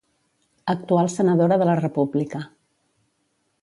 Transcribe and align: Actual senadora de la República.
Actual 0.73 1.11
senadora 1.17 1.59
de 1.63 1.69
la 1.71 1.77
República. 1.85 2.45